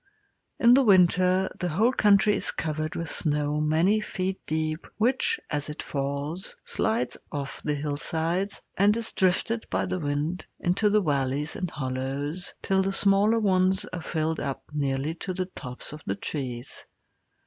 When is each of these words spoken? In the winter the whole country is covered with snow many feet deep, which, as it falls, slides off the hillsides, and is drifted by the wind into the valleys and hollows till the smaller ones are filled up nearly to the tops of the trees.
In 0.59 0.73
the 0.73 0.81
winter 0.83 1.47
the 1.59 1.69
whole 1.69 1.93
country 1.93 2.35
is 2.35 2.49
covered 2.49 2.95
with 2.95 3.07
snow 3.11 3.59
many 3.61 3.99
feet 4.01 4.43
deep, 4.47 4.87
which, 4.97 5.39
as 5.47 5.69
it 5.69 5.83
falls, 5.83 6.55
slides 6.63 7.17
off 7.31 7.61
the 7.61 7.75
hillsides, 7.75 8.63
and 8.75 8.97
is 8.97 9.11
drifted 9.13 9.67
by 9.69 9.85
the 9.85 9.99
wind 9.99 10.43
into 10.59 10.89
the 10.89 11.01
valleys 11.03 11.55
and 11.55 11.69
hollows 11.69 12.51
till 12.63 12.81
the 12.81 12.91
smaller 12.91 13.39
ones 13.39 13.85
are 13.93 14.01
filled 14.01 14.39
up 14.39 14.63
nearly 14.73 15.13
to 15.13 15.35
the 15.35 15.45
tops 15.45 15.93
of 15.93 16.01
the 16.07 16.15
trees. 16.15 16.83